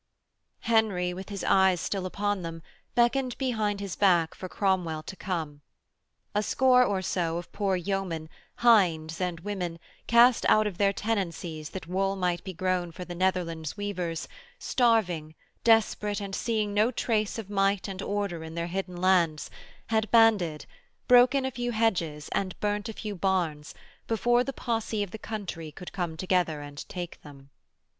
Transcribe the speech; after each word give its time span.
Henry, 0.61 1.13
with 1.13 1.29
his 1.29 1.43
eyes 1.43 1.79
still 1.79 2.07
upon 2.07 2.41
them, 2.41 2.63
beckoned 2.95 3.37
behind 3.37 3.79
his 3.79 3.95
back 3.95 4.33
for 4.33 4.49
Cromwell 4.49 5.03
to 5.03 5.15
come. 5.15 5.61
A 6.33 6.41
score 6.41 6.83
or 6.83 7.03
so 7.03 7.37
of 7.37 7.51
poor 7.51 7.75
yeomen, 7.75 8.27
hinds 8.55 9.21
and 9.21 9.41
women, 9.41 9.77
cast 10.07 10.43
out 10.49 10.65
of 10.65 10.79
their 10.79 10.91
tenancies 10.91 11.69
that 11.69 11.85
wool 11.85 12.15
might 12.15 12.43
be 12.43 12.51
grown 12.51 12.91
for 12.91 13.05
the 13.05 13.13
Netherlands 13.13 13.77
weavers, 13.77 14.27
starving, 14.57 15.35
desperate, 15.63 16.19
and 16.19 16.33
seeing 16.33 16.73
no 16.73 16.89
trace 16.89 17.37
of 17.37 17.47
might 17.51 17.87
and 17.87 18.01
order 18.01 18.43
in 18.43 18.55
their 18.55 18.65
hidden 18.65 18.97
lands, 18.97 19.51
had 19.89 20.09
banded, 20.09 20.65
broken 21.07 21.45
a 21.45 21.51
few 21.51 21.73
hedges 21.73 22.27
and 22.31 22.59
burnt 22.59 22.89
a 22.89 22.93
few 22.93 23.13
barns 23.15 23.75
before 24.07 24.43
the 24.43 24.51
posse 24.51 25.03
of 25.03 25.11
the 25.11 25.19
country 25.19 25.71
could 25.71 25.93
come 25.93 26.17
together 26.17 26.59
and 26.59 26.89
take 26.89 27.21
them. 27.21 27.51